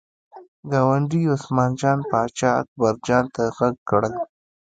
ګاونډي 0.71 1.21
عثمان 1.33 1.71
جان 1.79 1.99
پاچا 2.09 2.49
اکبر 2.61 2.93
جان 3.07 3.25
ته 3.35 3.43
غږ 3.57 3.75
کړل. 3.89 4.13